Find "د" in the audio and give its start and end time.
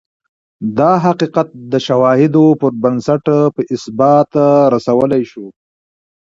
1.71-1.73